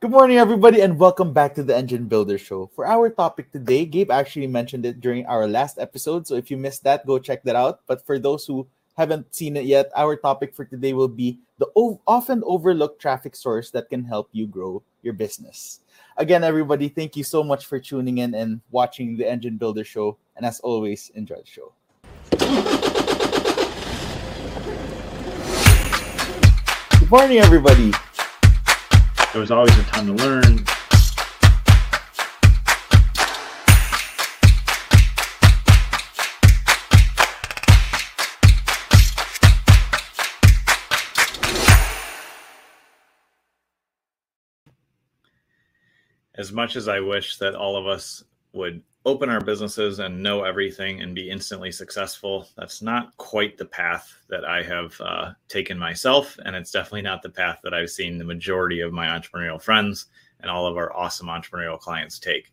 [0.00, 2.70] Good morning, everybody, and welcome back to the Engine Builder Show.
[2.74, 6.26] For our topic today, Gabe actually mentioned it during our last episode.
[6.26, 7.80] So if you missed that, go check that out.
[7.86, 8.66] But for those who
[8.96, 13.70] haven't seen it yet, our topic for today will be the often overlooked traffic source
[13.72, 15.80] that can help you grow your business.
[16.16, 20.16] Again, everybody, thank you so much for tuning in and watching the Engine Builder Show.
[20.34, 21.74] And as always, enjoy the show.
[27.00, 27.92] Good morning, everybody.
[29.32, 30.64] There was always a time to learn.
[46.34, 50.44] As much as I wish that all of us would open our businesses and know
[50.44, 52.46] everything and be instantly successful.
[52.56, 56.36] That's not quite the path that I have uh, taken myself.
[56.44, 60.06] And it's definitely not the path that I've seen the majority of my entrepreneurial friends
[60.40, 62.52] and all of our awesome entrepreneurial clients take.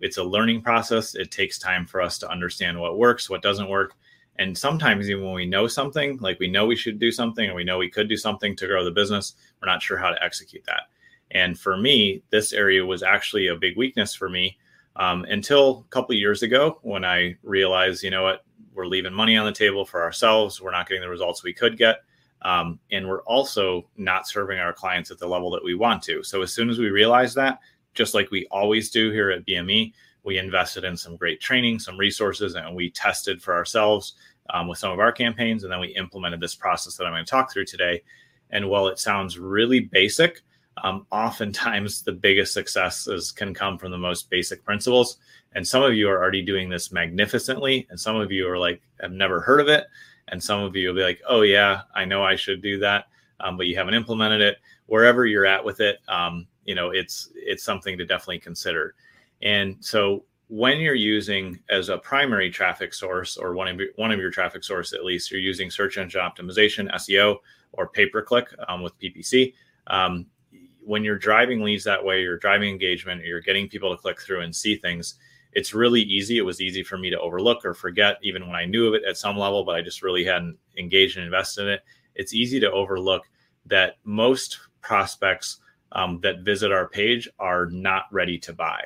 [0.00, 1.14] It's a learning process.
[1.16, 3.94] It takes time for us to understand what works, what doesn't work.
[4.36, 7.54] And sometimes, even when we know something, like we know we should do something and
[7.54, 10.24] we know we could do something to grow the business, we're not sure how to
[10.24, 10.84] execute that.
[11.32, 14.56] And for me, this area was actually a big weakness for me
[15.00, 19.36] um, until a couple years ago when I realized, you know what, we're leaving money
[19.36, 20.60] on the table for ourselves.
[20.60, 22.02] We're not getting the results we could get.
[22.42, 26.22] Um, and we're also not serving our clients at the level that we want to.
[26.22, 27.60] So as soon as we realized that,
[27.94, 31.96] just like we always do here at BME, we invested in some great training, some
[31.96, 34.16] resources, and we tested for ourselves
[34.50, 35.64] um, with some of our campaigns.
[35.64, 38.02] And then we implemented this process that I'm going to talk through today.
[38.50, 40.42] And while it sounds really basic,
[40.82, 45.18] um, oftentimes the biggest successes can come from the most basic principles.
[45.54, 48.80] And some of you are already doing this magnificently, and some of you are like,
[49.02, 49.86] I've never heard of it.
[50.28, 53.06] And some of you will be like, oh, yeah, I know I should do that,
[53.40, 54.58] um, but you haven't implemented it.
[54.86, 58.94] Wherever you're at with it, um, you know, it's it's something to definitely consider.
[59.42, 64.10] And so when you're using as a primary traffic source or one of your, one
[64.10, 67.38] of your traffic source at least, you're using search engine optimization, SEO,
[67.72, 69.54] or pay per click um, with PPC.
[69.86, 70.26] Um,
[70.90, 74.40] when you're driving leads that way, you're driving engagement, you're getting people to click through
[74.40, 75.14] and see things.
[75.52, 76.36] It's really easy.
[76.36, 79.04] It was easy for me to overlook or forget, even when I knew of it
[79.04, 81.82] at some level, but I just really hadn't engaged and invested in it.
[82.16, 83.22] It's easy to overlook
[83.66, 85.58] that most prospects
[85.92, 88.84] um, that visit our page are not ready to buy.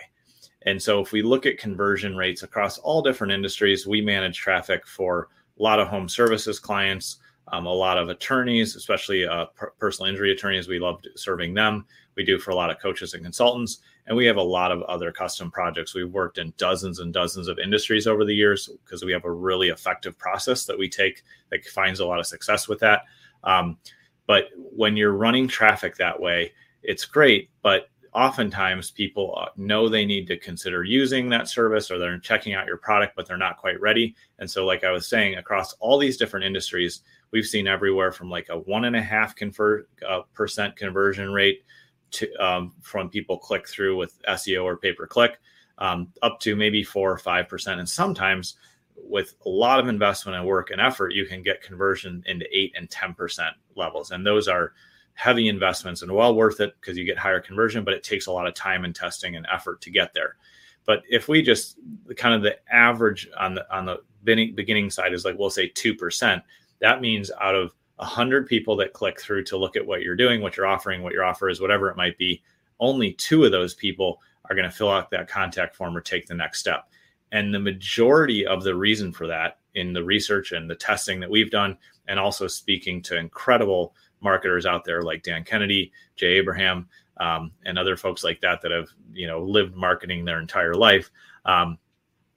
[0.66, 4.86] And so, if we look at conversion rates across all different industries, we manage traffic
[4.86, 7.16] for a lot of home services clients,
[7.48, 10.68] um, a lot of attorneys, especially uh, per- personal injury attorneys.
[10.68, 11.86] We love serving them.
[12.16, 14.82] We do for a lot of coaches and consultants, and we have a lot of
[14.82, 15.94] other custom projects.
[15.94, 19.32] We've worked in dozens and dozens of industries over the years because we have a
[19.32, 23.02] really effective process that we take that finds a lot of success with that.
[23.42, 23.78] Um,
[24.26, 30.04] but when you're running traffic that way, it's great, but oftentimes people uh, know they
[30.04, 33.58] need to consider using that service or they're checking out your product but they're not
[33.58, 37.02] quite ready and so like i was saying across all these different industries
[37.34, 41.64] we've seen everywhere from like a one and a half convert uh, percent conversion rate
[42.12, 45.38] to um, from people click through with seo or pay per click
[45.78, 48.54] um, up to maybe four or five percent and sometimes
[48.96, 52.72] with a lot of investment and work and effort you can get conversion into eight
[52.76, 54.72] and ten percent levels and those are
[55.14, 58.32] heavy investments and well worth it because you get higher conversion, but it takes a
[58.32, 60.36] lot of time and testing and effort to get there.
[60.84, 61.78] But if we just
[62.16, 65.94] kind of the average on the on the beginning side is like we'll say two
[65.94, 66.42] percent,
[66.80, 70.16] that means out of a hundred people that click through to look at what you're
[70.16, 72.42] doing, what you're offering, what your offer is, whatever it might be,
[72.80, 74.20] only two of those people
[74.50, 76.88] are going to fill out that contact form or take the next step.
[77.32, 81.30] And the majority of the reason for that in the research and the testing that
[81.30, 81.76] we've done,
[82.06, 87.78] and also speaking to incredible marketers out there like Dan Kennedy, Jay Abraham, um, and
[87.78, 91.10] other folks like that that have you know lived marketing their entire life
[91.44, 91.78] um,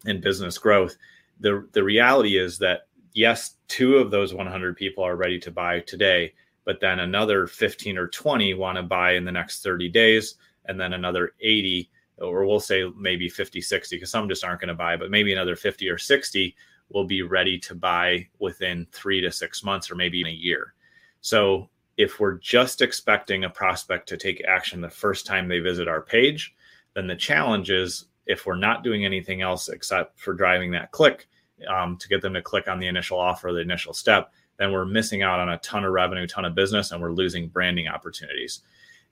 [0.05, 0.95] and business growth.
[1.39, 5.79] The the reality is that yes, two of those 100 people are ready to buy
[5.81, 6.33] today,
[6.66, 10.35] but then another 15 or 20 want to buy in the next 30 days,
[10.66, 11.89] and then another 80
[12.19, 15.31] or we'll say maybe 50 60 because some just aren't going to buy but maybe
[15.31, 16.56] another 50 or 60
[16.89, 20.74] will be ready to buy within three to six months or maybe in a year.
[21.21, 25.88] So if we're just expecting a prospect to take action the first time they visit
[25.88, 26.56] our page,
[26.94, 31.27] then the challenge is if we're not doing anything else except for driving that click
[31.68, 34.86] um, to get them to click on the initial offer, the initial step, then we're
[34.86, 38.62] missing out on a ton of revenue, ton of business, and we're losing branding opportunities.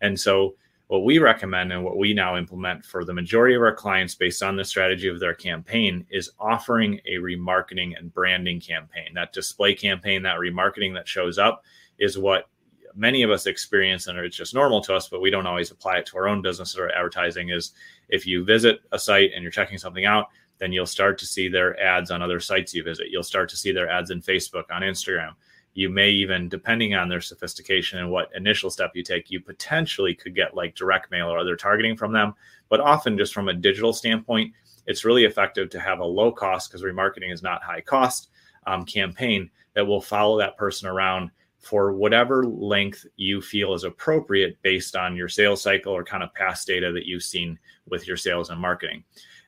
[0.01, 0.56] And so,
[0.88, 4.44] what we recommend and what we now implement for the majority of our clients based
[4.44, 9.07] on the strategy of their campaign is offering a remarketing and branding campaign.
[9.15, 11.63] That display campaign, that remarketing that shows up
[11.98, 12.50] is what
[12.95, 15.98] many of us experience and it's just normal to us, but we don't always apply
[15.98, 17.74] it to our own business or advertising is
[18.09, 21.47] if you visit a site and you're checking something out, then you'll start to see
[21.47, 23.09] their ads on other sites you visit.
[23.09, 25.33] You'll start to see their ads in Facebook, on Instagram.
[25.73, 30.15] You may even, depending on their sophistication and what initial step you take, you potentially
[30.15, 32.33] could get like direct mail or other targeting from them.
[32.69, 34.53] But often, just from a digital standpoint,
[34.87, 38.29] it's really effective to have a low cost because remarketing is not high cost
[38.67, 44.55] um, campaign that will follow that person around for whatever length you feel is appropriate
[44.61, 47.57] based on your sales cycle or kind of past data that you've seen
[47.89, 49.03] with your sales and marketing.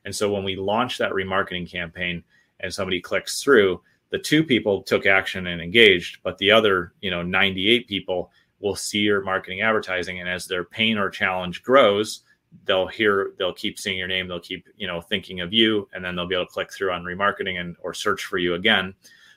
[0.07, 2.23] And so when we launch that remarketing campaign
[2.61, 7.11] and somebody clicks through, the two people took action and engaged, but the other, you
[7.11, 8.31] know, 98 people
[8.61, 10.21] will see your marketing advertising.
[10.21, 12.21] And as their pain or challenge grows,
[12.63, 16.05] they'll hear, they'll keep seeing your name, they'll keep, you know, thinking of you, and
[16.05, 18.93] then they'll be able to click through on remarketing and or search for you again.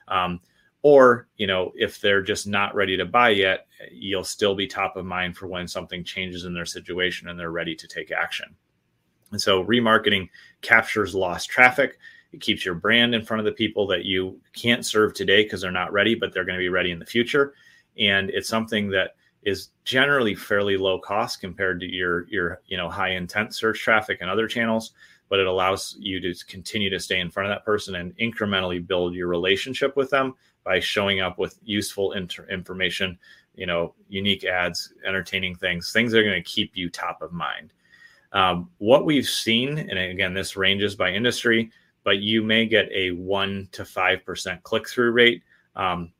[0.06, 0.38] Um,
[0.82, 4.96] or you know if they're just not ready to buy yet you'll still be top
[4.96, 8.56] of mind for when something changes in their situation and they're ready to take action
[9.32, 10.28] and so remarketing
[10.62, 11.98] captures lost traffic
[12.32, 15.60] it keeps your brand in front of the people that you can't serve today because
[15.60, 17.54] they're not ready but they're going to be ready in the future
[17.98, 22.88] and it's something that is generally fairly low cost compared to your your you know
[22.88, 24.92] high intent search traffic and other channels
[25.30, 28.84] but it allows you to continue to stay in front of that person and incrementally
[28.84, 30.34] build your relationship with them
[30.64, 33.16] by showing up with useful inter- information,
[33.54, 37.32] you know, unique ads, entertaining things, things that are going to keep you top of
[37.32, 37.72] mind.
[38.32, 41.70] Um, what we've seen, and again, this ranges by industry,
[42.04, 45.42] but you may get a one to five percent click through rate
[45.76, 46.12] um,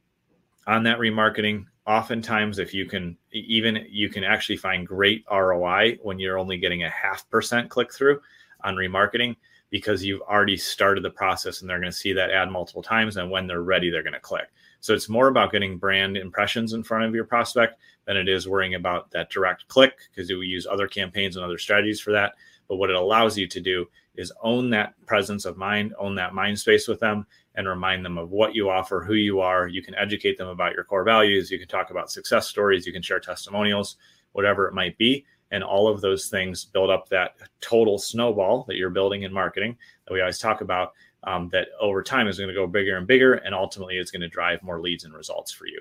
[0.67, 1.67] on that remarketing.
[1.87, 6.85] Oftentimes, if you can, even you can actually find great ROI when you're only getting
[6.85, 8.21] a half percent click through
[8.62, 9.37] on remarketing
[9.71, 13.17] because you've already started the process and they're going to see that ad multiple times.
[13.17, 14.51] And when they're ready, they're going to click.
[14.81, 17.79] So it's more about getting brand impressions in front of your prospect
[18.11, 21.59] than it is worrying about that direct click because we use other campaigns and other
[21.59, 22.33] strategies for that.
[22.67, 23.87] But what it allows you to do
[24.17, 27.25] is own that presence of mind, own that mind space with them,
[27.55, 29.69] and remind them of what you offer, who you are.
[29.69, 31.53] You can educate them about your core values.
[31.53, 32.85] You can talk about success stories.
[32.85, 33.97] You can share testimonials,
[34.33, 38.77] whatever it might be and all of those things build up that total snowball that
[38.77, 39.77] you're building in marketing
[40.07, 40.93] that we always talk about
[41.25, 44.21] um, that over time is going to go bigger and bigger and ultimately it's going
[44.21, 45.81] to drive more leads and results for you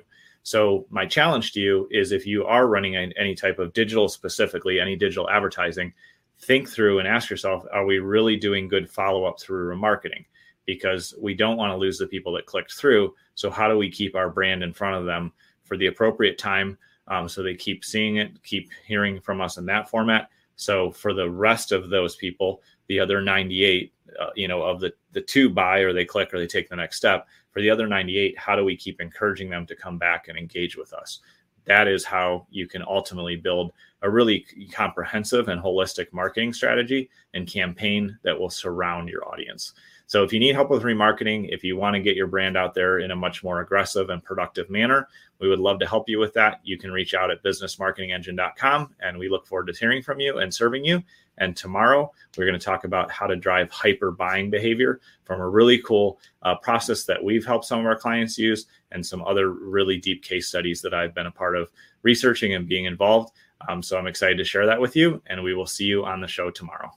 [0.50, 4.80] so my challenge to you is if you are running any type of digital specifically
[4.80, 5.94] any digital advertising
[6.40, 10.26] think through and ask yourself are we really doing good follow-up through remarketing
[10.66, 13.90] because we don't want to lose the people that clicked through so how do we
[13.90, 15.32] keep our brand in front of them
[15.64, 16.78] for the appropriate time
[17.10, 20.30] um, so they keep seeing it, keep hearing from us in that format.
[20.56, 24.94] So for the rest of those people, the other 98, uh, you know, of the
[25.12, 27.28] the two buy or they click or they take the next step.
[27.52, 30.78] For the other 98, how do we keep encouraging them to come back and engage
[30.78, 31.20] with us?
[31.66, 37.48] That is how you can ultimately build a really comprehensive and holistic marketing strategy and
[37.48, 39.74] campaign that will surround your audience.
[40.10, 42.74] So if you need help with remarketing, if you want to get your brand out
[42.74, 45.08] there in a much more aggressive and productive manner,
[45.38, 46.62] we would love to help you with that.
[46.64, 50.52] You can reach out at businessmarketingengine.com and we look forward to hearing from you and
[50.52, 51.04] serving you.
[51.38, 55.48] And tomorrow, we're going to talk about how to drive hyper buying behavior from a
[55.48, 59.52] really cool uh, process that we've helped some of our clients use and some other
[59.52, 61.70] really deep case studies that I've been a part of
[62.02, 63.32] researching and being involved.
[63.70, 66.20] Um, so I'm excited to share that with you, and we will see you on
[66.20, 66.92] the show tomorrow.